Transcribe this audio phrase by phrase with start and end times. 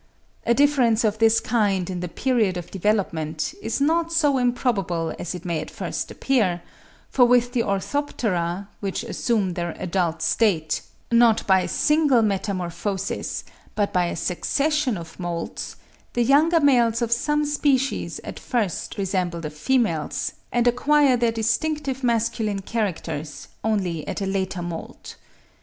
[0.47, 5.35] A difference of this kind in the period of development is not so improbable as
[5.35, 6.63] it may at first appear;
[7.11, 13.43] for with the Orthoptera, which assume their adult state, not by a single metamorphosis,
[13.75, 15.75] but by a succession of moults,
[16.13, 22.03] the young males of some species at first resemble the females, and acquire their distinctive
[22.03, 25.15] masculine characters only at a later moult.